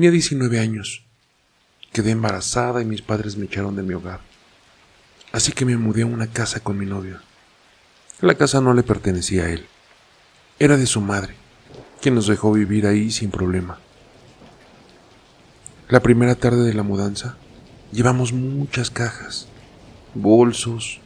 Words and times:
Tenía 0.00 0.12
19 0.12 0.58
años. 0.58 1.04
Quedé 1.92 2.12
embarazada 2.12 2.80
y 2.80 2.86
mis 2.86 3.02
padres 3.02 3.36
me 3.36 3.44
echaron 3.44 3.76
de 3.76 3.82
mi 3.82 3.92
hogar. 3.92 4.20
Así 5.30 5.52
que 5.52 5.66
me 5.66 5.76
mudé 5.76 6.00
a 6.00 6.06
una 6.06 6.26
casa 6.26 6.60
con 6.60 6.78
mi 6.78 6.86
novio. 6.86 7.20
La 8.22 8.34
casa 8.34 8.62
no 8.62 8.72
le 8.72 8.82
pertenecía 8.82 9.42
a 9.42 9.50
él. 9.50 9.66
Era 10.58 10.78
de 10.78 10.86
su 10.86 11.02
madre, 11.02 11.34
quien 12.00 12.14
nos 12.14 12.28
dejó 12.28 12.50
vivir 12.50 12.86
ahí 12.86 13.10
sin 13.10 13.30
problema. 13.30 13.78
La 15.90 16.00
primera 16.00 16.34
tarde 16.34 16.64
de 16.64 16.72
la 16.72 16.82
mudanza, 16.82 17.36
llevamos 17.92 18.32
muchas 18.32 18.90
cajas, 18.90 19.48
bolsos, 20.14 20.98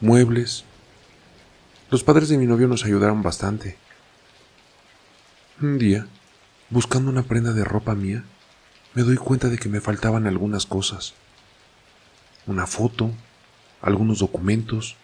muebles. 0.00 0.62
Los 1.90 2.04
padres 2.04 2.28
de 2.28 2.38
mi 2.38 2.46
novio 2.46 2.68
nos 2.68 2.84
ayudaron 2.84 3.20
bastante. 3.20 3.78
Un 5.60 5.76
día, 5.76 6.06
buscando 6.70 7.10
una 7.10 7.22
prenda 7.22 7.52
de 7.52 7.64
ropa 7.64 7.94
mía, 7.94 8.24
me 8.94 9.02
doy 9.02 9.16
cuenta 9.16 9.48
de 9.48 9.58
que 9.58 9.68
me 9.68 9.80
faltaban 9.80 10.26
algunas 10.26 10.66
cosas. 10.66 11.14
Una 12.46 12.66
foto, 12.66 13.10
algunos 13.82 14.20
documentos, 14.20 14.96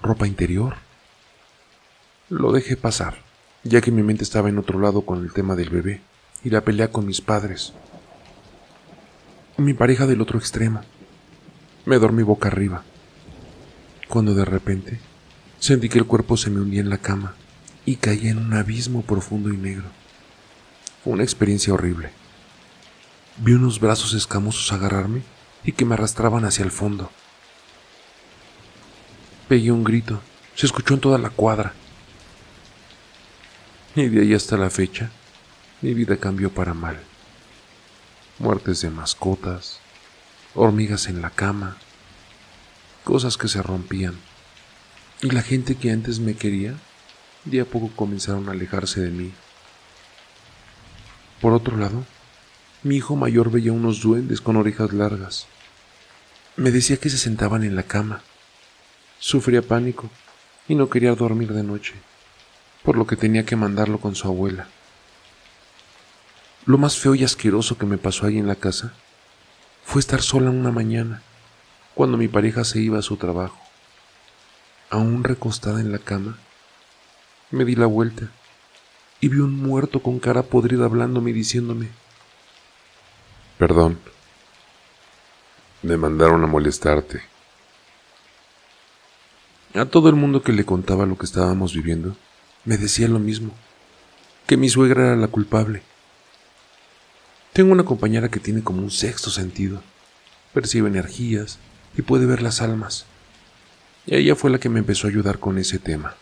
ropa 0.00 0.26
interior. 0.26 0.76
Lo 2.28 2.52
dejé 2.52 2.76
pasar, 2.76 3.18
ya 3.64 3.80
que 3.80 3.90
mi 3.90 4.02
mente 4.02 4.24
estaba 4.24 4.48
en 4.48 4.58
otro 4.58 4.78
lado 4.78 5.02
con 5.02 5.22
el 5.22 5.32
tema 5.32 5.56
del 5.56 5.70
bebé 5.70 6.02
y 6.44 6.50
la 6.50 6.60
pelea 6.60 6.92
con 6.92 7.06
mis 7.06 7.20
padres 7.20 7.72
mi 9.58 9.74
pareja 9.74 10.06
del 10.06 10.20
otro 10.20 10.38
extremo. 10.38 10.82
Me 11.84 11.98
dormí 11.98 12.22
boca 12.22 12.46
arriba, 12.46 12.84
cuando 14.08 14.32
de 14.34 14.44
repente 14.44 15.00
sentí 15.58 15.88
que 15.88 15.98
el 15.98 16.06
cuerpo 16.06 16.36
se 16.36 16.48
me 16.48 16.60
hundía 16.60 16.80
en 16.80 16.90
la 16.90 16.98
cama 16.98 17.34
y 17.84 17.96
caía 17.96 18.30
en 18.30 18.38
un 18.38 18.54
abismo 18.54 19.02
profundo 19.02 19.52
y 19.52 19.56
negro. 19.56 19.86
Una 21.08 21.22
experiencia 21.22 21.72
horrible. 21.72 22.10
Vi 23.38 23.54
unos 23.54 23.80
brazos 23.80 24.12
escamosos 24.12 24.70
agarrarme 24.74 25.22
y 25.64 25.72
que 25.72 25.86
me 25.86 25.94
arrastraban 25.94 26.44
hacia 26.44 26.66
el 26.66 26.70
fondo. 26.70 27.10
Pegué 29.48 29.72
un 29.72 29.84
grito, 29.84 30.20
se 30.54 30.66
escuchó 30.66 30.92
en 30.92 31.00
toda 31.00 31.16
la 31.16 31.30
cuadra. 31.30 31.72
Y 33.96 34.06
de 34.08 34.20
ahí 34.20 34.34
hasta 34.34 34.58
la 34.58 34.68
fecha, 34.68 35.10
mi 35.80 35.94
vida 35.94 36.18
cambió 36.18 36.50
para 36.52 36.74
mal 36.74 37.00
muertes 38.38 38.82
de 38.82 38.90
mascotas, 38.90 39.80
hormigas 40.54 41.06
en 41.06 41.22
la 41.22 41.30
cama, 41.30 41.78
cosas 43.02 43.38
que 43.38 43.48
se 43.48 43.62
rompían. 43.62 44.14
Y 45.22 45.30
la 45.30 45.40
gente 45.40 45.74
que 45.74 45.90
antes 45.90 46.20
me 46.20 46.34
quería, 46.34 46.74
de 47.46 47.62
a 47.62 47.64
poco 47.64 47.90
comenzaron 47.96 48.50
a 48.50 48.52
alejarse 48.52 49.00
de 49.00 49.10
mí. 49.10 49.32
Por 51.40 51.52
otro 51.52 51.76
lado, 51.76 52.04
mi 52.82 52.96
hijo 52.96 53.14
mayor 53.14 53.50
veía 53.50 53.72
unos 53.72 54.02
duendes 54.02 54.40
con 54.40 54.56
orejas 54.56 54.92
largas. 54.92 55.46
Me 56.56 56.72
decía 56.72 56.96
que 56.96 57.10
se 57.10 57.18
sentaban 57.18 57.62
en 57.62 57.76
la 57.76 57.84
cama. 57.84 58.22
Sufría 59.20 59.62
pánico 59.62 60.10
y 60.68 60.74
no 60.74 60.88
quería 60.88 61.14
dormir 61.14 61.52
de 61.52 61.62
noche, 61.62 61.94
por 62.82 62.96
lo 62.96 63.06
que 63.06 63.16
tenía 63.16 63.44
que 63.44 63.56
mandarlo 63.56 63.98
con 63.98 64.16
su 64.16 64.26
abuela. 64.26 64.68
Lo 66.66 66.76
más 66.76 66.98
feo 66.98 67.14
y 67.14 67.24
asqueroso 67.24 67.78
que 67.78 67.86
me 67.86 67.98
pasó 67.98 68.26
ahí 68.26 68.38
en 68.38 68.48
la 68.48 68.56
casa 68.56 68.92
fue 69.84 70.00
estar 70.00 70.20
sola 70.20 70.50
una 70.50 70.70
mañana, 70.70 71.22
cuando 71.94 72.18
mi 72.18 72.28
pareja 72.28 72.64
se 72.64 72.80
iba 72.80 72.98
a 72.98 73.02
su 73.02 73.16
trabajo. 73.16 73.58
Aún 74.90 75.24
recostada 75.24 75.80
en 75.80 75.92
la 75.92 75.98
cama, 75.98 76.36
me 77.50 77.64
di 77.64 77.74
la 77.74 77.86
vuelta 77.86 78.28
y 79.20 79.28
vi 79.28 79.38
un 79.38 79.54
muerto 79.56 80.02
con 80.02 80.18
cara 80.18 80.42
podrida 80.42 80.84
hablándome 80.84 81.30
y 81.30 81.34
diciéndome, 81.34 81.88
Perdón, 83.58 83.98
me 85.82 85.96
mandaron 85.96 86.44
a 86.44 86.46
molestarte. 86.46 87.22
A 89.74 89.84
todo 89.84 90.08
el 90.08 90.14
mundo 90.14 90.42
que 90.42 90.52
le 90.52 90.64
contaba 90.64 91.06
lo 91.06 91.18
que 91.18 91.26
estábamos 91.26 91.74
viviendo, 91.74 92.16
me 92.64 92.76
decía 92.76 93.08
lo 93.08 93.18
mismo, 93.18 93.52
que 94.46 94.56
mi 94.56 94.68
suegra 94.68 95.06
era 95.06 95.16
la 95.16 95.28
culpable 95.28 95.82
tengo 97.58 97.72
una 97.72 97.84
compañera 97.84 98.28
que 98.28 98.38
tiene 98.38 98.62
como 98.62 98.82
un 98.82 98.92
sexto 98.92 99.30
sentido. 99.30 99.82
Percibe 100.54 100.86
energías 100.86 101.58
y 101.96 102.02
puede 102.02 102.24
ver 102.24 102.40
las 102.40 102.62
almas. 102.62 103.04
Y 104.06 104.14
ella 104.14 104.36
fue 104.36 104.50
la 104.50 104.60
que 104.60 104.68
me 104.68 104.78
empezó 104.78 105.08
a 105.08 105.10
ayudar 105.10 105.40
con 105.40 105.58
ese 105.58 105.80
tema. 105.80 106.14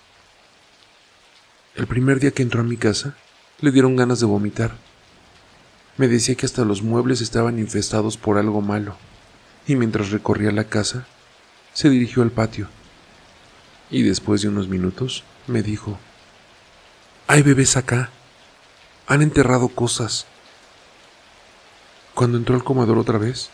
El 1.77 1.87
primer 1.87 2.21
día 2.21 2.31
que 2.31 2.43
entró 2.43 2.63
a 2.63 2.65
mi 2.65 2.79
casa, 2.79 3.17
le 3.61 3.71
dieron 3.71 3.97
ganas 3.97 4.19
de 4.19 4.25
vomitar. 4.25 4.75
Me 5.99 6.09
decía 6.09 6.35
que 6.35 6.47
hasta 6.47 6.65
los 6.65 6.81
muebles 6.81 7.21
estaban 7.21 7.59
infestados 7.59 8.17
por 8.17 8.39
algo 8.39 8.63
malo, 8.63 8.97
y 9.67 9.77
mientras 9.77 10.11
recorría 10.11 10.53
la 10.53 10.65
casa, 10.65 11.07
se 11.75 11.91
dirigió 11.91 12.23
al 12.23 12.31
patio. 12.31 12.69
Y 13.91 14.05
después 14.05 14.41
de 14.41 14.49
unos 14.49 14.69
minutos, 14.69 15.23
me 15.47 15.63
dijo, 15.63 15.99
Hay 17.27 17.43
bebés 17.43 17.77
acá. 17.77 18.09
Han 19.07 19.21
enterrado 19.21 19.69
cosas. 19.69 20.27
Cuando 22.15 22.39
entró 22.39 22.55
al 22.55 22.65
comedor 22.65 22.97
otra 22.97 23.19
vez, 23.19 23.51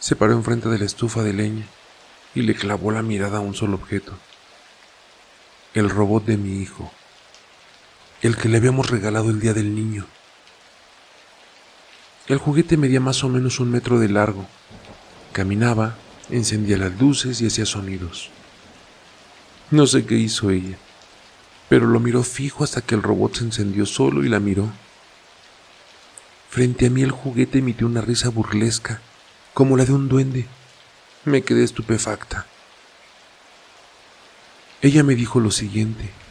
se 0.00 0.16
paró 0.16 0.34
enfrente 0.34 0.68
de 0.68 0.78
la 0.78 0.84
estufa 0.84 1.22
de 1.22 1.32
leña 1.32 1.64
y 2.34 2.42
le 2.42 2.54
clavó 2.54 2.90
la 2.90 3.00
mirada 3.00 3.38
a 3.38 3.40
un 3.40 3.54
solo 3.54 3.76
objeto. 3.76 4.12
El 5.72 5.88
robot 5.88 6.26
de 6.26 6.36
mi 6.36 6.60
hijo, 6.60 6.92
el 8.24 8.38
que 8.38 8.48
le 8.48 8.56
habíamos 8.56 8.88
regalado 8.88 9.28
el 9.28 9.38
día 9.38 9.52
del 9.52 9.74
niño. 9.74 10.06
El 12.26 12.38
juguete 12.38 12.78
medía 12.78 12.98
más 12.98 13.22
o 13.22 13.28
menos 13.28 13.60
un 13.60 13.70
metro 13.70 13.98
de 14.00 14.08
largo. 14.08 14.46
Caminaba, 15.32 15.98
encendía 16.30 16.78
las 16.78 16.98
luces 16.98 17.42
y 17.42 17.46
hacía 17.46 17.66
sonidos. 17.66 18.30
No 19.70 19.86
sé 19.86 20.06
qué 20.06 20.14
hizo 20.14 20.48
ella, 20.48 20.78
pero 21.68 21.86
lo 21.86 22.00
miró 22.00 22.22
fijo 22.22 22.64
hasta 22.64 22.80
que 22.80 22.94
el 22.94 23.02
robot 23.02 23.36
se 23.36 23.44
encendió 23.44 23.84
solo 23.84 24.24
y 24.24 24.30
la 24.30 24.40
miró. 24.40 24.70
Frente 26.48 26.86
a 26.86 26.90
mí 26.90 27.02
el 27.02 27.10
juguete 27.10 27.58
emitió 27.58 27.86
una 27.86 28.00
risa 28.00 28.30
burlesca, 28.30 29.02
como 29.52 29.76
la 29.76 29.84
de 29.84 29.92
un 29.92 30.08
duende. 30.08 30.46
Me 31.26 31.42
quedé 31.42 31.62
estupefacta. 31.62 32.46
Ella 34.80 35.02
me 35.02 35.14
dijo 35.14 35.40
lo 35.40 35.50
siguiente. 35.50 36.23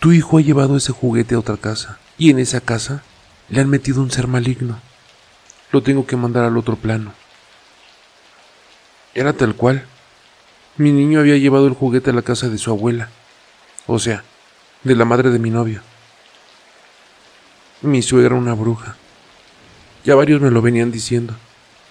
Tu 0.00 0.12
hijo 0.12 0.38
ha 0.38 0.40
llevado 0.40 0.76
ese 0.76 0.92
juguete 0.92 1.34
a 1.34 1.40
otra 1.40 1.56
casa, 1.56 1.98
y 2.18 2.30
en 2.30 2.38
esa 2.38 2.60
casa 2.60 3.02
le 3.48 3.60
han 3.60 3.68
metido 3.68 4.00
un 4.00 4.12
ser 4.12 4.28
maligno. 4.28 4.80
Lo 5.72 5.82
tengo 5.82 6.06
que 6.06 6.16
mandar 6.16 6.44
al 6.44 6.56
otro 6.56 6.76
plano. 6.76 7.14
Era 9.14 9.32
tal 9.32 9.56
cual. 9.56 9.86
Mi 10.76 10.92
niño 10.92 11.18
había 11.18 11.36
llevado 11.36 11.66
el 11.66 11.74
juguete 11.74 12.10
a 12.10 12.12
la 12.12 12.22
casa 12.22 12.48
de 12.48 12.58
su 12.58 12.70
abuela, 12.70 13.08
o 13.88 13.98
sea, 13.98 14.22
de 14.84 14.94
la 14.94 15.04
madre 15.04 15.30
de 15.30 15.40
mi 15.40 15.50
novio. 15.50 15.82
Mi 17.82 18.00
suegra 18.00 18.36
una 18.36 18.54
bruja. 18.54 18.94
Ya 20.04 20.14
varios 20.14 20.40
me 20.40 20.52
lo 20.52 20.62
venían 20.62 20.92
diciendo, 20.92 21.34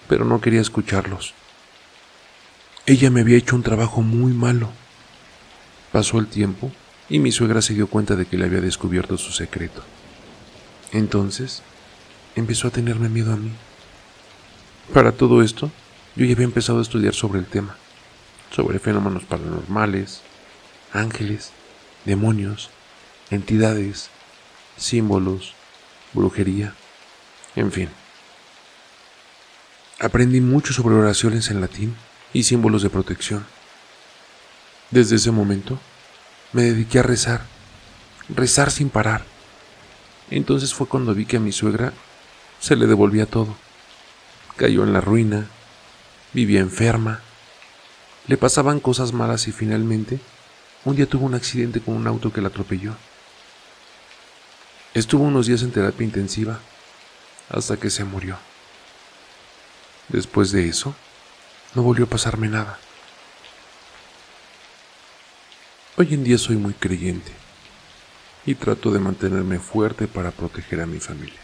pero 0.08 0.24
no 0.24 0.40
quería 0.40 0.62
escucharlos. 0.62 1.34
Ella 2.86 3.10
me 3.10 3.20
había 3.20 3.36
hecho 3.36 3.54
un 3.54 3.62
trabajo 3.62 4.00
muy 4.00 4.32
malo. 4.32 4.70
Pasó 5.92 6.18
el 6.18 6.26
tiempo 6.26 6.72
y 7.08 7.18
mi 7.18 7.32
suegra 7.32 7.62
se 7.62 7.74
dio 7.74 7.86
cuenta 7.86 8.16
de 8.16 8.26
que 8.26 8.36
le 8.36 8.44
había 8.44 8.60
descubierto 8.60 9.16
su 9.16 9.32
secreto. 9.32 9.82
Entonces, 10.92 11.62
empezó 12.36 12.68
a 12.68 12.70
tenerme 12.70 13.08
miedo 13.08 13.32
a 13.32 13.36
mí. 13.36 13.50
Para 14.92 15.12
todo 15.12 15.42
esto, 15.42 15.70
yo 16.16 16.24
ya 16.24 16.34
había 16.34 16.44
empezado 16.44 16.78
a 16.78 16.82
estudiar 16.82 17.14
sobre 17.14 17.38
el 17.40 17.46
tema, 17.46 17.76
sobre 18.50 18.78
fenómenos 18.78 19.24
paranormales, 19.24 20.22
ángeles, 20.92 21.52
demonios, 22.04 22.70
entidades, 23.30 24.10
símbolos, 24.76 25.54
brujería, 26.12 26.74
en 27.54 27.72
fin. 27.72 27.88
Aprendí 30.00 30.40
mucho 30.40 30.72
sobre 30.72 30.94
oraciones 30.94 31.50
en 31.50 31.60
latín 31.60 31.96
y 32.32 32.44
símbolos 32.44 32.82
de 32.82 32.90
protección. 32.90 33.44
Desde 34.90 35.16
ese 35.16 35.30
momento 35.30 35.78
me 36.52 36.62
dediqué 36.62 37.00
a 37.00 37.02
rezar, 37.02 37.42
rezar 38.28 38.70
sin 38.70 38.90
parar. 38.90 39.24
Entonces 40.30 40.74
fue 40.74 40.86
cuando 40.86 41.14
vi 41.14 41.26
que 41.26 41.36
a 41.36 41.40
mi 41.40 41.52
suegra 41.52 41.92
se 42.60 42.76
le 42.76 42.86
devolvía 42.86 43.26
todo. 43.26 43.56
Cayó 44.56 44.82
en 44.84 44.92
la 44.92 45.00
ruina, 45.00 45.46
vivía 46.32 46.60
enferma, 46.60 47.20
le 48.26 48.36
pasaban 48.36 48.80
cosas 48.80 49.12
malas 49.12 49.48
y 49.48 49.52
finalmente 49.52 50.20
un 50.84 50.96
día 50.96 51.06
tuvo 51.06 51.26
un 51.26 51.34
accidente 51.34 51.80
con 51.80 51.94
un 51.94 52.06
auto 52.06 52.32
que 52.32 52.40
la 52.40 52.48
atropelló. 52.48 52.94
Estuvo 54.94 55.24
unos 55.24 55.46
días 55.46 55.62
en 55.62 55.70
terapia 55.70 56.04
intensiva 56.04 56.60
hasta 57.48 57.76
que 57.76 57.90
se 57.90 58.04
murió. 58.04 58.38
Después 60.08 60.50
de 60.52 60.68
eso, 60.68 60.94
no 61.74 61.82
volvió 61.82 62.06
a 62.06 62.08
pasarme 62.08 62.48
nada. 62.48 62.78
Hoy 66.00 66.14
en 66.14 66.22
día 66.22 66.38
soy 66.38 66.54
muy 66.54 66.74
creyente 66.74 67.32
y 68.46 68.54
trato 68.54 68.92
de 68.92 69.00
mantenerme 69.00 69.58
fuerte 69.58 70.06
para 70.06 70.30
proteger 70.30 70.80
a 70.80 70.86
mi 70.86 71.00
familia. 71.00 71.40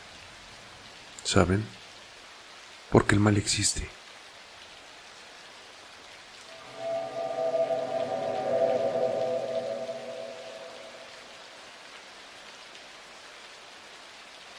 ¿Saben? 1.24 1.64
Porque 2.92 3.16
el 3.16 3.20
mal 3.20 3.36
existe. 3.36 3.88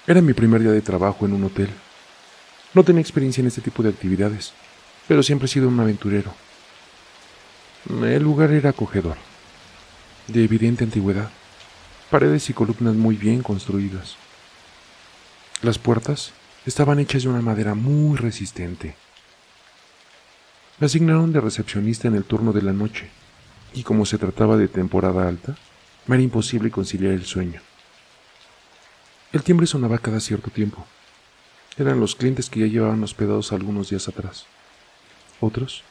Era 0.06 0.20
mi 0.20 0.34
primer 0.34 0.60
día 0.60 0.72
de 0.72 0.82
trabajo 0.82 1.26
en 1.26 1.32
un 1.32 1.46
hotel. 1.46 1.70
No 2.74 2.84
tenía 2.84 3.00
experiencia 3.00 3.40
en 3.40 3.48
este 3.48 3.62
tipo 3.62 3.82
de 3.82 3.92
actividades, 3.92 4.52
pero 5.08 5.24
siempre 5.24 5.46
he 5.46 5.50
sido 5.50 5.70
un 5.70 5.80
aventurero. 5.80 6.34
El 7.90 8.24
lugar 8.24 8.52
era 8.52 8.72
acogedor, 8.72 9.16
de 10.28 10.44
evidente 10.44 10.84
antigüedad, 10.84 11.30
paredes 12.10 12.50
y 12.50 12.54
columnas 12.54 12.96
muy 12.96 13.16
bien 13.16 13.44
construidas. 13.44 14.16
Las 15.62 15.78
puertas 15.78 16.34
estaban 16.66 17.00
hechas 17.00 17.24
de 17.24 17.30
una 17.30 17.42
madera 17.42 17.76
muy 17.76 18.18
resistente. 18.18 18.96
Me 20.80 20.86
asignaron 20.86 21.32
de 21.32 21.42
recepcionista 21.42 22.08
en 22.08 22.16
el 22.16 22.24
turno 22.24 22.52
de 22.52 22.62
la 22.62 22.74
noche, 22.74 23.10
y 23.74 23.84
como 23.84 24.06
se 24.06 24.18
trataba 24.18 24.58
de 24.58 24.68
temporada 24.68 25.28
alta, 25.28 25.56
me 26.08 26.16
era 26.16 26.24
imposible 26.24 26.72
conciliar 26.72 27.14
el 27.14 27.26
sueño. 27.26 27.62
El 29.32 29.44
timbre 29.44 29.68
sonaba 29.68 29.98
cada 29.98 30.20
cierto 30.20 30.50
tiempo. 30.50 30.86
Eran 31.78 32.00
los 32.00 32.16
clientes 32.16 32.50
que 32.50 32.62
ya 32.62 32.68
llevaban 32.68 33.04
hospedados 33.04 33.52
algunos 33.52 33.90
días 33.90 34.08
atrás. 34.08 34.46
Otros 35.42 35.84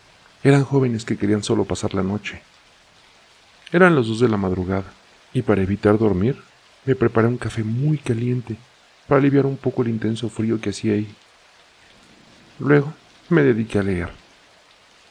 eran 0.42 0.64
jóvenes 0.64 1.04
que 1.04 1.16
querían 1.16 1.42
solo 1.42 1.64
pasar 1.64 1.94
la 1.94 2.02
noche. 2.02 2.42
Eran 3.74 3.96
las 3.96 4.06
dos 4.06 4.20
de 4.20 4.28
la 4.28 4.36
madrugada, 4.36 4.84
y 5.32 5.42
para 5.42 5.60
evitar 5.60 5.98
dormir, 5.98 6.40
me 6.84 6.94
preparé 6.94 7.26
un 7.26 7.38
café 7.38 7.64
muy 7.64 7.98
caliente 7.98 8.56
para 9.08 9.18
aliviar 9.18 9.46
un 9.46 9.56
poco 9.56 9.82
el 9.82 9.88
intenso 9.88 10.28
frío 10.28 10.60
que 10.60 10.70
hacía 10.70 10.92
ahí. 10.92 11.12
Luego 12.60 12.94
me 13.30 13.42
dediqué 13.42 13.80
a 13.80 13.82
leer. 13.82 14.10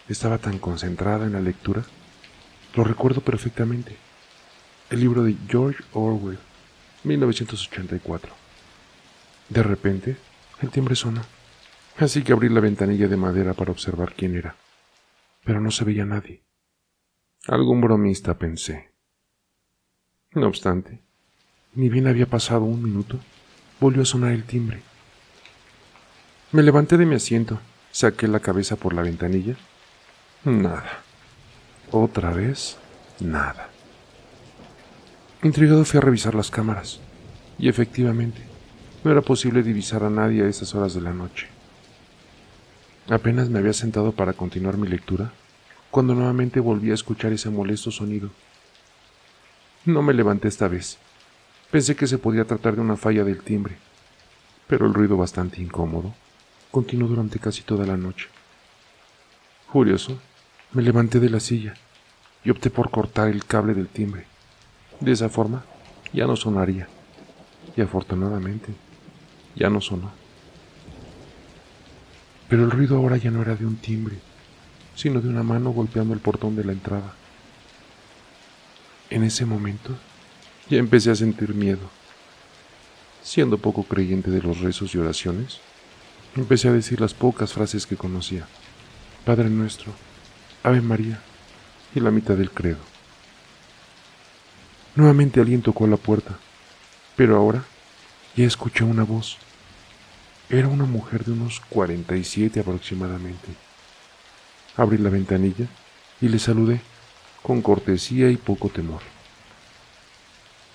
Estaba 0.08 0.38
tan 0.38 0.60
concentrada 0.60 1.26
en 1.26 1.34
la 1.34 1.42
lectura. 1.42 1.84
Lo 2.76 2.86
recuerdo 2.86 3.20
perfectamente. 3.20 3.98
El 4.90 5.02
libro 5.02 5.26
de 5.26 5.36
George 5.50 5.84
Orwell 5.92 6.40
1984. 7.04 8.32
De 9.50 9.62
repente, 9.62 10.16
el 10.62 10.70
timbre 10.70 10.96
sonó, 10.96 11.22
así 11.98 12.24
que 12.24 12.32
abrí 12.32 12.48
la 12.48 12.62
ventanilla 12.62 13.10
de 13.10 13.18
madera 13.18 13.56
para 13.56 13.74
observar 13.74 14.14
quién 14.14 14.38
era. 14.38 14.56
Pero 15.44 15.60
no 15.60 15.70
se 15.70 15.84
veía 15.84 16.06
nadie. 16.06 16.40
Algún 17.48 17.82
bromista 17.82 18.38
pensé. 18.38 18.94
No 20.32 20.48
obstante, 20.48 21.02
ni 21.76 21.90
bien 21.90 22.08
había 22.08 22.26
pasado 22.26 22.64
un 22.64 22.82
minuto, 22.82 23.20
volvió 23.82 24.04
a 24.04 24.06
sonar 24.06 24.32
el 24.32 24.46
timbre. 24.46 24.82
Me 26.54 26.64
levanté 26.64 26.96
de 26.96 27.06
mi 27.06 27.16
asiento, 27.16 27.60
saqué 27.92 28.30
la 28.30 28.40
cabeza 28.40 28.78
por 28.78 28.94
la 28.94 29.02
ventanilla. 29.02 29.58
Nada. 30.46 31.02
Otra 31.92 32.32
vez, 32.32 32.78
nada. 33.20 33.70
Intrigado 35.44 35.84
fui 35.84 35.98
a 35.98 36.02
revisar 36.02 36.36
las 36.36 36.50
cámaras, 36.50 37.02
y 37.60 37.68
efectivamente, 37.68 38.42
no 39.04 39.12
era 39.12 39.22
posible 39.22 39.64
divisar 39.64 40.06
a 40.06 40.10
nadie 40.10 40.44
a 40.44 40.48
esas 40.48 40.74
horas 40.76 40.94
de 40.94 41.02
la 41.02 41.12
noche. 41.12 41.48
Apenas 43.10 43.50
me 43.50 43.60
había 43.60 43.74
sentado 43.74 44.14
para 44.14 44.32
continuar 44.32 44.78
mi 44.78 44.88
lectura, 44.88 45.34
cuando 45.94 46.16
nuevamente 46.16 46.60
volví 46.60 46.90
a 46.90 46.96
escuchar 46.96 47.34
ese 47.34 47.52
molesto 47.52 47.92
sonido. 47.92 48.32
No 49.86 50.02
me 50.02 50.16
levanté 50.16 50.48
esta 50.48 50.68
vez. 50.68 50.98
Pensé 51.70 51.96
que 51.96 52.08
se 52.08 52.18
podía 52.18 52.46
tratar 52.46 52.74
de 52.74 52.82
una 52.82 52.98
falla 52.98 53.24
del 53.24 53.44
timbre, 53.44 53.78
pero 54.66 54.88
el 54.88 54.94
ruido 54.96 55.18
bastante 55.18 55.62
incómodo 55.62 56.16
continuó 56.72 57.08
durante 57.08 57.38
casi 57.38 57.62
toda 57.62 57.86
la 57.86 57.96
noche. 57.96 58.28
Furioso, 59.72 60.18
me 60.72 60.82
levanté 60.82 61.20
de 61.20 61.30
la 61.30 61.40
silla 61.40 61.76
y 62.44 62.50
opté 62.50 62.72
por 62.72 62.90
cortar 62.90 63.28
el 63.28 63.46
cable 63.46 63.76
del 63.76 63.88
timbre. 63.88 64.26
De 65.00 65.12
esa 65.12 65.30
forma, 65.30 65.64
ya 66.12 66.26
no 66.26 66.36
sonaría. 66.36 66.88
Y 67.78 67.82
afortunadamente, 67.82 68.74
ya 69.56 69.70
no 69.70 69.80
sonó. 69.80 70.12
Pero 72.50 72.64
el 72.64 72.72
ruido 72.72 72.98
ahora 72.98 73.18
ya 73.18 73.30
no 73.30 73.44
era 73.44 73.56
de 73.56 73.68
un 73.68 73.76
timbre, 73.76 74.16
sino 74.96 75.22
de 75.22 75.30
una 75.30 75.44
mano 75.44 75.72
golpeando 75.72 76.14
el 76.14 76.20
portón 76.20 76.56
de 76.56 76.64
la 76.64 76.72
entrada. 76.72 77.14
En 79.10 79.24
ese 79.24 79.46
momento, 79.46 79.96
ya 80.70 80.78
empecé 80.78 81.12
a 81.12 81.16
sentir 81.16 81.54
miedo. 81.54 81.90
Siendo 83.22 83.58
poco 83.58 83.84
creyente 83.84 84.32
de 84.32 84.42
los 84.42 84.60
rezos 84.60 84.94
y 84.94 84.98
oraciones, 84.98 85.60
empecé 86.36 86.68
a 86.68 86.74
decir 86.74 87.00
las 87.00 87.14
pocas 87.14 87.54
frases 87.54 87.86
que 87.86 87.96
conocía. 87.96 88.48
Padre 89.26 89.50
nuestro, 89.50 89.94
Ave 90.64 90.82
María 90.82 91.22
y 91.96 92.00
la 92.00 92.12
mitad 92.12 92.36
del 92.36 92.52
credo. 92.52 92.80
Nuevamente 94.96 95.40
alguien 95.40 95.62
tocó 95.62 95.88
la 95.88 95.98
puerta, 95.98 96.38
pero 97.16 97.38
ahora 97.38 97.64
ya 98.36 98.46
escuché 98.46 98.84
una 98.84 99.04
voz. 99.04 99.38
Era 100.50 100.68
una 100.68 100.86
mujer 100.86 101.24
de 101.24 101.32
unos 101.32 101.62
47 101.70 102.60
aproximadamente. 102.60 103.50
Abrí 104.76 104.98
la 104.98 105.10
ventanilla 105.10 105.68
y 106.20 106.30
le 106.30 106.40
saludé 106.40 106.82
con 107.42 107.62
cortesía 107.62 108.30
y 108.30 108.38
poco 108.38 108.70
temor. 108.70 109.02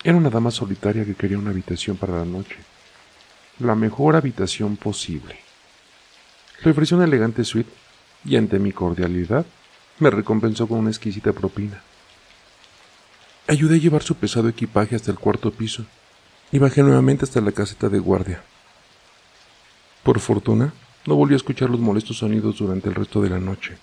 Era 0.05 0.17
una 0.17 0.31
dama 0.31 0.51
solitaria 0.51 1.05
que 1.05 1.15
quería 1.15 1.39
una 1.39 1.51
habitación 1.51 1.97
para 1.97 2.19
la 2.19 2.25
noche, 2.25 2.57
la 3.59 3.75
mejor 3.75 4.15
habitación 4.15 4.77
posible. 4.77 5.41
Le 6.63 6.71
ofreció 6.71 6.97
una 6.97 7.07
elegante 7.07 7.45
suite 7.45 7.71
y 8.25 8.37
ante 8.37 8.59
mi 8.59 8.73
cordialidad 8.73 9.45
me 9.99 10.11
recompensó 10.11 10.69
con 10.69 10.79
una 10.79 10.91
exquisita 10.91 11.33
propina. 11.33 11.83
Ayudé 13.49 13.77
a 13.77 13.79
llevar 13.79 14.03
su 14.03 14.15
pesado 14.15 14.49
equipaje 14.49 14.95
hasta 14.95 15.11
el 15.11 15.19
cuarto 15.19 15.51
piso 15.51 15.85
y 16.53 16.59
bajé 16.59 16.83
nuevamente 16.83 17.25
hasta 17.25 17.41
la 17.41 17.53
caseta 17.53 17.89
de 17.89 17.99
guardia. 17.99 18.43
Por 20.03 20.21
fortuna, 20.21 20.73
no 21.07 21.17
volví 21.17 21.35
a 21.35 21.39
escuchar 21.39 21.71
los 21.71 21.81
molestos 21.81 22.19
sonidos 22.19 22.59
durante 22.59 22.89
el 22.89 22.95
resto 22.95 23.21
de 23.21 23.31
la 23.31 23.39
noche. 23.39 23.79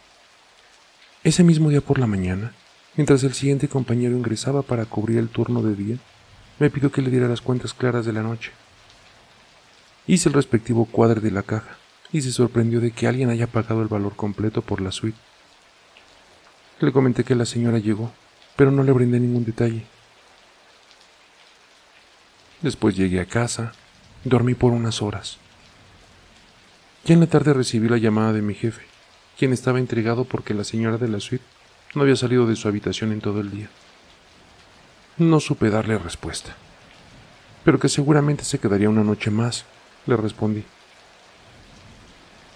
Ese 1.25 1.43
mismo 1.43 1.71
día 1.71 1.81
por 1.81 1.97
la 1.97 2.05
mañana, 2.05 2.53
mientras 2.95 3.23
el 3.23 3.33
siguiente 3.33 3.67
compañero 3.67 4.15
ingresaba 4.15 4.61
para 4.61 4.85
cubrir 4.85 5.17
el 5.17 5.29
turno 5.29 5.63
de 5.63 5.73
día, 5.73 5.97
me 6.59 6.69
pidió 6.69 6.91
que 6.91 7.01
le 7.01 7.09
diera 7.09 7.27
las 7.27 7.41
cuentas 7.41 7.73
claras 7.73 8.05
de 8.05 8.13
la 8.13 8.21
noche. 8.21 8.51
Hice 10.05 10.29
el 10.29 10.35
respectivo 10.35 10.85
cuadre 10.85 11.21
de 11.21 11.31
la 11.31 11.41
caja 11.41 11.77
y 12.11 12.21
se 12.21 12.31
sorprendió 12.31 12.79
de 12.79 12.91
que 12.91 13.07
alguien 13.07 13.31
haya 13.31 13.47
pagado 13.47 13.81
el 13.81 13.87
valor 13.87 14.15
completo 14.15 14.61
por 14.61 14.81
la 14.81 14.91
suite. 14.91 15.17
Le 16.79 16.91
comenté 16.91 17.23
que 17.23 17.33
la 17.33 17.47
señora 17.47 17.79
llegó 17.79 18.11
pero 18.55 18.69
no 18.69 18.83
le 18.83 18.91
brindé 18.91 19.19
ningún 19.19 19.45
detalle. 19.45 19.83
Después 22.61 22.95
llegué 22.95 23.19
a 23.19 23.25
casa, 23.25 23.73
dormí 24.23 24.53
por 24.53 24.73
unas 24.73 25.01
horas. 25.01 25.39
Ya 27.03 27.15
en 27.15 27.19
la 27.19 27.27
tarde 27.27 27.51
recibí 27.51 27.89
la 27.89 27.97
llamada 27.97 28.31
de 28.31 28.43
mi 28.43 28.53
jefe, 28.53 28.85
quien 29.37 29.53
estaba 29.53 29.79
intrigado 29.79 30.25
porque 30.25 30.53
la 30.53 30.63
señora 30.63 30.97
de 30.97 31.07
la 31.07 31.19
suite 31.19 31.43
no 31.93 32.01
había 32.01 32.15
salido 32.15 32.45
de 32.45 32.55
su 32.55 32.67
habitación 32.67 33.11
en 33.11 33.21
todo 33.21 33.39
el 33.41 33.51
día. 33.51 33.69
No 35.17 35.39
supe 35.39 35.69
darle 35.69 35.97
respuesta, 35.97 36.55
pero 37.63 37.79
que 37.79 37.89
seguramente 37.89 38.43
se 38.43 38.59
quedaría 38.59 38.89
una 38.89 39.03
noche 39.03 39.31
más, 39.31 39.65
le 40.05 40.17
respondí. 40.17 40.63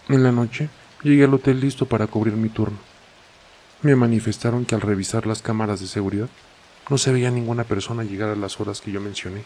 En 0.09 0.23
la 0.23 0.31
noche 0.31 0.69
llegué 1.03 1.23
al 1.23 1.33
hotel 1.33 1.59
listo 1.59 1.85
para 1.85 2.07
cubrir 2.07 2.33
mi 2.33 2.49
turno. 2.49 2.77
Me 3.81 3.95
manifestaron 3.95 4.65
que 4.65 4.75
al 4.75 4.81
revisar 4.81 5.25
las 5.25 5.41
cámaras 5.41 5.79
de 5.79 5.87
seguridad 5.87 6.27
no 6.89 6.97
se 6.97 7.11
veía 7.11 7.31
ninguna 7.31 7.63
persona 7.63 8.03
llegar 8.03 8.29
a 8.29 8.35
las 8.35 8.59
horas 8.59 8.81
que 8.81 8.91
yo 8.91 8.99
mencioné. 8.99 9.43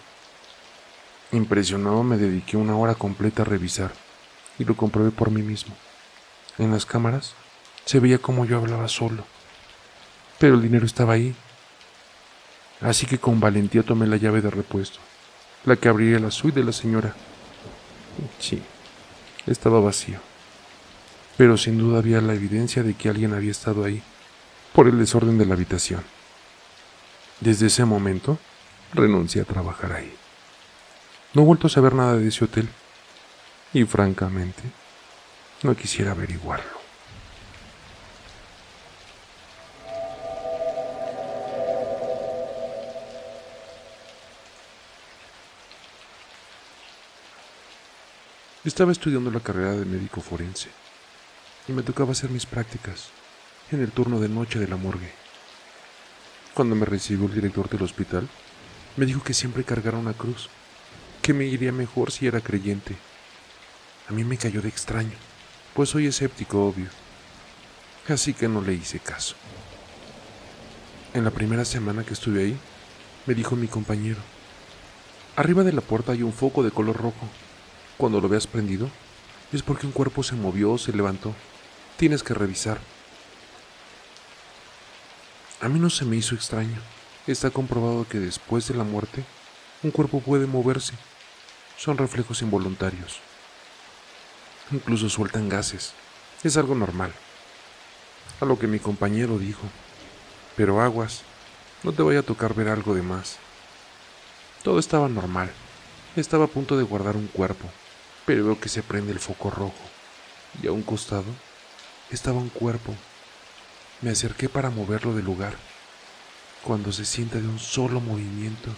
Impresionado 1.31 2.03
me 2.03 2.17
dediqué 2.17 2.57
una 2.57 2.75
hora 2.77 2.95
completa 2.95 3.41
a 3.41 3.45
revisar 3.45 3.91
y 4.57 4.65
lo 4.65 4.75
comprobé 4.75 5.11
por 5.11 5.29
mí 5.29 5.41
mismo. 5.41 5.75
En 6.57 6.71
las 6.71 6.85
cámaras 6.85 7.33
se 7.85 7.99
veía 7.99 8.19
como 8.19 8.45
yo 8.45 8.57
hablaba 8.57 8.87
solo, 8.87 9.25
pero 10.39 10.55
el 10.55 10.61
dinero 10.61 10.85
estaba 10.85 11.13
ahí. 11.13 11.35
Así 12.81 13.05
que 13.05 13.17
con 13.17 13.39
valentía 13.39 13.83
tomé 13.83 14.07
la 14.07 14.17
llave 14.17 14.41
de 14.41 14.49
repuesto, 14.49 14.99
la 15.65 15.75
que 15.75 15.89
abriría 15.89 16.19
la 16.19 16.31
suite 16.31 16.59
de 16.59 16.65
la 16.65 16.73
señora. 16.73 17.15
Sí, 18.39 18.61
estaba 19.47 19.79
vacío, 19.79 20.19
pero 21.37 21.57
sin 21.57 21.77
duda 21.77 21.99
había 21.99 22.21
la 22.21 22.33
evidencia 22.33 22.83
de 22.83 22.93
que 22.93 23.09
alguien 23.09 23.33
había 23.33 23.51
estado 23.51 23.83
ahí 23.83 24.03
por 24.73 24.87
el 24.87 24.99
desorden 24.99 25.37
de 25.37 25.45
la 25.45 25.53
habitación. 25.53 26.03
Desde 27.39 27.67
ese 27.67 27.85
momento, 27.85 28.37
renuncié 28.93 29.41
a 29.41 29.45
trabajar 29.45 29.93
ahí. 29.93 30.13
No 31.33 31.41
he 31.41 31.45
vuelto 31.45 31.67
a 31.67 31.69
saber 31.69 31.93
nada 31.95 32.15
de 32.15 32.27
ese 32.27 32.45
hotel 32.45 32.69
y 33.73 33.85
francamente, 33.85 34.61
no 35.63 35.75
quisiera 35.75 36.11
averiguarlo. 36.11 36.83
Estaba 48.65 48.91
estudiando 48.91 49.29
la 49.29 49.41
carrera 49.41 49.73
de 49.73 49.85
médico 49.85 50.21
forense 50.21 50.69
y 51.67 51.73
me 51.73 51.83
tocaba 51.83 52.11
hacer 52.11 52.29
mis 52.29 52.45
prácticas 52.45 53.09
en 53.71 53.81
el 53.81 53.91
turno 53.91 54.19
de 54.19 54.29
noche 54.29 54.59
de 54.59 54.67
la 54.67 54.77
morgue. 54.77 55.11
Cuando 56.53 56.75
me 56.75 56.85
recibió 56.85 57.25
el 57.25 57.33
director 57.33 57.69
del 57.69 57.81
hospital, 57.81 58.29
me 58.95 59.05
dijo 59.05 59.23
que 59.23 59.33
siempre 59.33 59.63
cargara 59.63 59.97
una 59.97 60.13
cruz, 60.13 60.49
que 61.21 61.33
me 61.33 61.45
iría 61.45 61.71
mejor 61.71 62.11
si 62.11 62.27
era 62.27 62.41
creyente. 62.41 62.95
A 64.07 64.13
mí 64.13 64.23
me 64.23 64.37
cayó 64.37 64.61
de 64.61 64.69
extraño, 64.69 65.17
pues 65.73 65.89
soy 65.89 66.07
escéptico, 66.07 66.65
obvio. 66.65 66.87
Así 68.07 68.33
que 68.33 68.47
no 68.47 68.61
le 68.61 68.73
hice 68.73 68.99
caso. 68.99 69.35
En 71.13 71.23
la 71.23 71.31
primera 71.31 71.65
semana 71.65 72.03
que 72.03 72.13
estuve 72.13 72.43
ahí, 72.43 72.57
me 73.25 73.33
dijo 73.33 73.55
mi 73.55 73.67
compañero, 73.67 74.19
arriba 75.35 75.63
de 75.63 75.73
la 75.73 75.81
puerta 75.81 76.11
hay 76.11 76.23
un 76.23 76.33
foco 76.33 76.63
de 76.63 76.71
color 76.71 76.97
rojo. 76.97 77.27
Cuando 77.97 78.19
lo 78.19 78.27
veas 78.27 78.47
prendido, 78.47 78.89
es 79.51 79.61
porque 79.61 79.85
un 79.85 79.93
cuerpo 79.93 80.23
se 80.23 80.35
movió 80.35 80.73
o 80.73 80.77
se 80.77 80.93
levantó. 80.93 81.33
Tienes 81.97 82.23
que 82.23 82.33
revisar. 82.33 82.79
A 85.61 85.69
mí 85.69 85.79
no 85.79 85.89
se 85.89 86.03
me 86.03 86.17
hizo 86.17 86.35
extraño. 86.35 86.81
Está 87.25 87.51
comprobado 87.51 88.05
que 88.07 88.19
después 88.19 88.67
de 88.67 88.75
la 88.75 88.83
muerte, 88.83 89.23
un 89.81 89.91
cuerpo 89.91 90.19
puede 90.19 90.45
moverse. 90.45 90.93
Son 91.77 91.97
reflejos 91.97 92.41
involuntarios. 92.41 93.21
Incluso 94.71 95.09
sueltan 95.09 95.49
gases. 95.49 95.93
Es 96.43 96.57
algo 96.57 96.75
normal. 96.75 97.13
A 98.39 98.45
lo 98.45 98.57
que 98.57 98.67
mi 98.67 98.79
compañero 98.79 99.37
dijo. 99.37 99.67
Pero 100.55 100.81
aguas, 100.81 101.23
no 101.83 101.91
te 101.91 102.03
vaya 102.03 102.19
a 102.19 102.23
tocar 102.23 102.53
ver 102.53 102.69
algo 102.69 102.95
de 102.95 103.01
más. 103.01 103.37
Todo 104.63 104.79
estaba 104.79 105.09
normal. 105.09 105.51
Estaba 106.15 106.45
a 106.45 106.47
punto 106.47 106.77
de 106.77 106.83
guardar 106.83 107.17
un 107.17 107.27
cuerpo, 107.27 107.67
pero 108.25 108.45
veo 108.45 108.59
que 108.59 108.69
se 108.69 108.83
prende 108.83 109.11
el 109.11 109.19
foco 109.19 109.49
rojo. 109.49 109.73
Y 110.61 110.67
a 110.67 110.71
un 110.71 110.83
costado 110.83 111.25
estaba 112.11 112.37
un 112.37 112.49
cuerpo. 112.49 112.95
Me 114.01 114.11
acerqué 114.11 114.47
para 114.47 114.69
moverlo 114.69 115.15
del 115.15 115.25
lugar. 115.25 115.55
Cuando 116.63 116.91
se 116.91 117.03
sienta 117.03 117.39
de 117.39 117.47
un 117.47 117.59
solo 117.59 117.99
movimiento, 117.99 118.69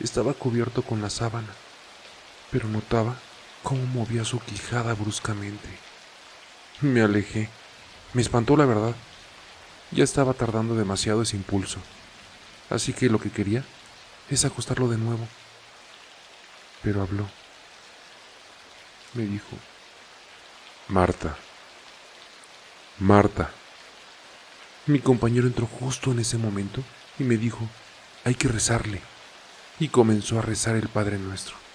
estaba 0.00 0.32
cubierto 0.34 0.82
con 0.82 1.02
la 1.02 1.10
sábana, 1.10 1.52
pero 2.50 2.68
notaba 2.68 3.16
cómo 3.66 3.84
movía 3.86 4.24
su 4.24 4.38
quijada 4.38 4.94
bruscamente. 4.94 5.68
Me 6.82 7.02
alejé. 7.02 7.48
Me 8.12 8.22
espantó 8.22 8.56
la 8.56 8.64
verdad. 8.64 8.94
Ya 9.90 10.04
estaba 10.04 10.34
tardando 10.34 10.76
demasiado 10.76 11.22
ese 11.22 11.36
impulso. 11.36 11.80
Así 12.70 12.92
que 12.92 13.10
lo 13.10 13.18
que 13.18 13.32
quería 13.32 13.64
es 14.30 14.44
acostarlo 14.44 14.86
de 14.86 14.98
nuevo. 14.98 15.26
Pero 16.84 17.02
habló. 17.02 17.26
Me 19.14 19.24
dijo, 19.24 19.56
Marta. 20.86 21.36
Marta. 23.00 23.50
Mi 24.86 25.00
compañero 25.00 25.48
entró 25.48 25.66
justo 25.66 26.12
en 26.12 26.20
ese 26.20 26.38
momento 26.38 26.84
y 27.18 27.24
me 27.24 27.36
dijo, 27.36 27.68
hay 28.22 28.36
que 28.36 28.46
rezarle. 28.46 29.02
Y 29.80 29.88
comenzó 29.88 30.38
a 30.38 30.42
rezar 30.42 30.76
el 30.76 30.88
Padre 30.88 31.18
Nuestro. 31.18 31.65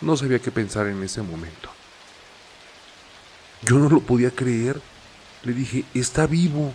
No 0.00 0.16
sabía 0.16 0.38
qué 0.38 0.50
pensar 0.50 0.86
en 0.86 1.02
ese 1.02 1.22
momento. 1.22 1.70
Yo 3.62 3.78
no 3.78 3.88
lo 3.88 4.00
podía 4.00 4.30
creer. 4.30 4.80
Le 5.42 5.52
dije, 5.52 5.84
está 5.94 6.26
vivo. 6.26 6.74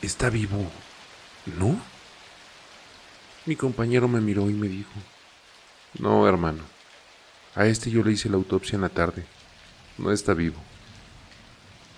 Está 0.00 0.30
vivo. 0.30 0.70
¿No? 1.58 1.80
Mi 3.46 3.56
compañero 3.56 4.06
me 4.06 4.20
miró 4.20 4.48
y 4.48 4.54
me 4.54 4.68
dijo, 4.68 4.92
no, 5.98 6.28
hermano. 6.28 6.62
A 7.56 7.66
este 7.66 7.90
yo 7.90 8.04
le 8.04 8.12
hice 8.12 8.28
la 8.28 8.36
autopsia 8.36 8.76
en 8.76 8.82
la 8.82 8.88
tarde. 8.88 9.26
No 9.98 10.12
está 10.12 10.34
vivo. 10.34 10.60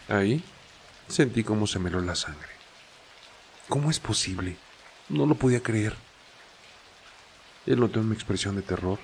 Ahí 0.08 0.42
sentí 1.08 1.44
cómo 1.44 1.66
se 1.66 1.78
me 1.78 1.90
la 1.90 2.14
sangre. 2.14 2.48
¿Cómo 3.68 3.90
es 3.90 4.00
posible? 4.00 4.56
No 5.10 5.26
lo 5.26 5.34
podía 5.34 5.62
creer. 5.62 5.94
Él 7.66 7.80
notó 7.80 8.02
mi 8.02 8.14
expresión 8.14 8.56
de 8.56 8.62
terror 8.62 8.98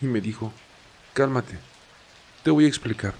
y 0.00 0.06
me 0.06 0.20
dijo, 0.20 0.52
cálmate, 1.12 1.58
te 2.42 2.50
voy 2.50 2.64
a 2.64 2.68
explicar. 2.68 3.14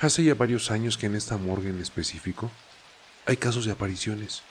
Hace 0.00 0.24
ya 0.24 0.34
varios 0.34 0.70
años 0.70 0.96
que 0.96 1.06
en 1.06 1.14
esta 1.14 1.36
morgue 1.36 1.70
en 1.70 1.80
específico 1.80 2.50
hay 3.26 3.36
casos 3.36 3.66
de 3.66 3.72
apariciones. 3.72 4.42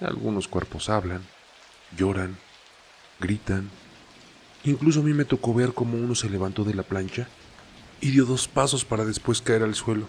Algunos 0.00 0.48
cuerpos 0.48 0.88
hablan, 0.88 1.22
lloran, 1.96 2.36
gritan. 3.20 3.70
Incluso 4.64 5.00
a 5.00 5.02
mí 5.04 5.12
me 5.12 5.24
tocó 5.24 5.54
ver 5.54 5.74
cómo 5.74 5.96
uno 5.96 6.14
se 6.14 6.28
levantó 6.28 6.64
de 6.64 6.74
la 6.74 6.82
plancha 6.82 7.28
y 8.00 8.10
dio 8.10 8.24
dos 8.24 8.48
pasos 8.48 8.84
para 8.84 9.04
después 9.04 9.40
caer 9.40 9.62
al 9.62 9.74
suelo. 9.74 10.08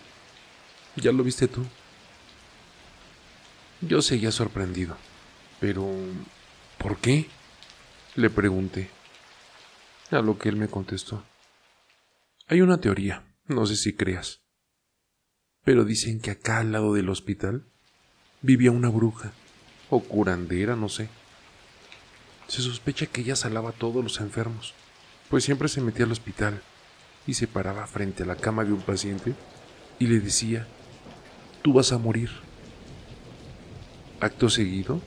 ¿Ya 0.96 1.12
lo 1.12 1.24
viste 1.24 1.48
tú? 1.48 1.64
Yo 3.82 4.02
seguía 4.02 4.32
sorprendido. 4.32 4.98
Pero... 5.60 5.88
¿Por 6.78 6.98
qué? 6.98 7.28
Le 8.16 8.30
pregunté. 8.30 8.90
A 10.16 10.22
lo 10.22 10.38
que 10.38 10.48
él 10.48 10.56
me 10.56 10.70
contestó. 10.70 11.26
Hay 12.48 12.62
una 12.62 12.80
teoría, 12.80 13.26
no 13.48 13.66
sé 13.66 13.76
si 13.76 13.92
creas. 13.92 14.40
Pero 15.66 15.84
dicen 15.84 16.22
que 16.22 16.32
acá 16.32 16.60
al 16.60 16.72
lado 16.72 16.94
del 16.94 17.10
hospital 17.10 17.66
vivía 18.42 18.72
una 18.72 18.88
bruja, 18.88 19.34
o 19.90 20.00
curandera, 20.00 20.78
no 20.78 20.88
sé. 20.88 21.10
Se 22.48 22.62
sospecha 22.62 23.08
que 23.08 23.22
ella 23.22 23.36
salaba 23.36 23.72
a 23.72 23.74
todos 23.74 24.02
los 24.02 24.22
enfermos, 24.22 24.74
pues 25.30 25.44
siempre 25.44 25.68
se 25.68 25.82
metía 25.82 26.06
al 26.06 26.14
hospital 26.14 26.62
y 27.28 27.34
se 27.34 27.48
paraba 27.48 27.86
frente 27.86 28.24
a 28.24 28.26
la 28.26 28.38
cama 28.38 28.64
de 28.64 28.72
un 28.72 28.82
paciente 28.82 29.36
y 30.00 30.08
le 30.08 30.22
decía, 30.22 30.66
tú 31.62 31.74
vas 31.74 31.92
a 31.92 31.98
morir. 31.98 32.30
Acto 34.22 34.48
seguido, 34.48 35.02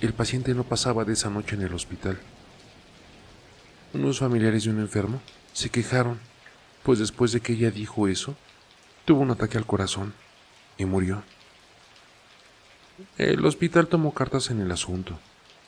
el 0.00 0.12
paciente 0.12 0.52
no 0.52 0.64
pasaba 0.64 1.06
de 1.06 1.14
esa 1.14 1.30
noche 1.30 1.54
en 1.54 1.62
el 1.62 1.72
hospital. 1.72 2.20
Unos 3.94 4.18
familiares 4.18 4.64
de 4.64 4.70
un 4.70 4.80
enfermo 4.80 5.20
se 5.52 5.70
quejaron, 5.70 6.18
pues 6.82 6.98
después 6.98 7.30
de 7.30 7.40
que 7.40 7.52
ella 7.52 7.70
dijo 7.70 8.08
eso, 8.08 8.34
tuvo 9.04 9.20
un 9.20 9.30
ataque 9.30 9.56
al 9.56 9.66
corazón 9.66 10.12
y 10.76 10.84
murió. 10.84 11.22
El 13.18 13.46
hospital 13.46 13.86
tomó 13.86 14.12
cartas 14.12 14.50
en 14.50 14.60
el 14.60 14.72
asunto 14.72 15.20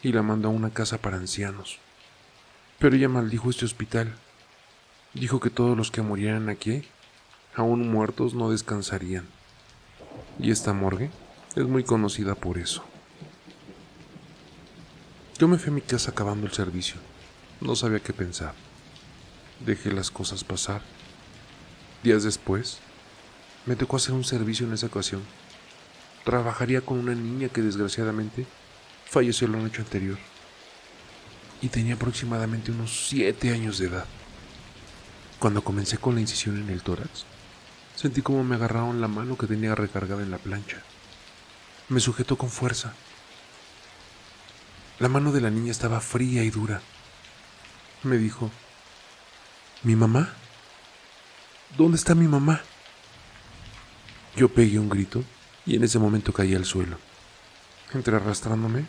y 0.03 0.11
la 0.11 0.23
mandó 0.23 0.49
a 0.49 0.51
una 0.51 0.71
casa 0.71 0.99
para 0.99 1.19
ancianos. 1.19 1.79
Pero 2.81 2.97
ella 2.97 3.09
maldijo 3.09 3.49
este 3.49 3.65
hospital. 3.65 4.13
Dijo 5.15 5.39
que 5.39 5.51
todos 5.51 5.77
los 5.77 5.93
que 5.93 6.03
murieran 6.03 6.49
aquí, 6.49 6.83
aún 7.55 7.89
muertos, 7.89 8.35
no 8.35 8.51
descansarían. 8.51 9.29
Y 10.41 10.51
esta 10.51 10.73
morgue 10.73 11.11
es 11.55 11.65
muy 11.65 11.85
conocida 11.85 12.35
por 12.35 12.59
eso. 12.59 12.85
Yo 15.39 15.47
me 15.47 15.59
fui 15.59 15.71
a 15.71 15.75
mi 15.75 15.81
casa 15.81 16.11
acabando 16.11 16.45
el 16.47 16.53
servicio. 16.53 16.97
No 17.61 17.75
sabía 17.75 18.01
qué 18.01 18.13
pensar. 18.13 18.53
Dejé 19.65 19.91
las 19.91 20.11
cosas 20.11 20.45
pasar. 20.45 20.83
Días 22.03 22.23
después, 22.23 22.79
me 23.65 23.77
tocó 23.77 23.97
hacer 23.97 24.13
un 24.13 24.25
servicio 24.25 24.67
en 24.67 24.75
esa 24.75 24.89
ocasión. 24.89 25.23
Trabajaría 26.25 26.83
con 26.83 26.99
una 26.99 27.15
niña 27.15 27.49
que 27.49 27.63
desgraciadamente 27.63 28.47
falleció 29.07 29.49
la 29.49 29.57
noche 29.57 29.81
anterior. 29.81 30.19
Y 31.63 31.69
tenía 31.69 31.95
aproximadamente 31.95 32.73
unos 32.73 33.09
siete 33.09 33.51
años 33.51 33.79
de 33.79 33.87
edad. 33.87 34.07
Cuando 35.39 35.65
comencé 35.65 35.97
con 35.97 36.15
la 36.15 36.21
incisión 36.21 36.59
en 36.59 36.69
el 36.69 36.83
tórax, 36.83 37.25
sentí 37.95 38.21
como 38.21 38.45
me 38.45 38.57
agarraron 38.57 39.01
la 39.01 39.09
mano 39.09 39.39
que 39.39 39.47
tenía 39.47 39.75
recargada 39.75 40.23
en 40.23 40.31
la 40.31 40.39
plancha. 40.39 40.83
Me 41.89 42.01
sujetó 42.01 42.37
con 42.37 42.51
fuerza. 42.51 42.93
La 44.99 45.09
mano 45.09 45.33
de 45.33 45.41
la 45.41 45.51
niña 45.51 45.71
estaba 45.71 46.01
fría 46.01 46.45
y 46.45 46.51
dura 46.51 46.83
me 48.07 48.19
dijo, 48.19 48.51
¿mi 49.83 49.97
mamá? 49.97 50.33
¿Dónde 51.77 51.97
está 51.97 52.15
mi 52.15 52.27
mamá? 52.27 52.63
Yo 54.37 54.49
pegué 54.49 54.79
un 54.79 54.89
grito 54.89 55.25
y 55.67 55.77
en 55.77 55.85
ese 55.85 55.99
momento 55.99 56.33
caí 56.33 56.55
al 56.55 56.65
suelo. 56.65 56.99
Entre 57.93 58.17
arrastrándome, 58.17 58.87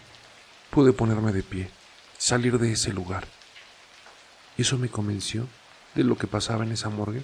pude 0.69 0.93
ponerme 0.93 1.31
de 1.31 1.43
pie, 1.43 1.69
salir 2.17 2.57
de 2.59 2.71
ese 2.71 2.93
lugar. 2.93 3.27
Eso 4.57 4.77
me 4.77 4.89
convenció 4.89 5.47
de 5.95 6.03
lo 6.03 6.17
que 6.17 6.27
pasaba 6.27 6.63
en 6.63 6.71
esa 6.71 6.89
morgue 6.89 7.23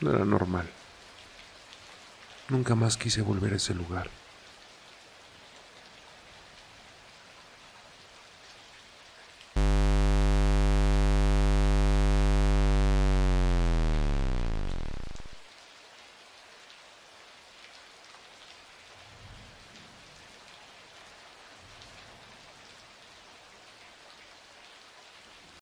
no 0.00 0.10
era 0.10 0.24
normal. 0.24 0.68
Nunca 2.48 2.74
más 2.74 2.96
quise 2.96 3.22
volver 3.22 3.52
a 3.52 3.56
ese 3.56 3.74
lugar. 3.74 4.10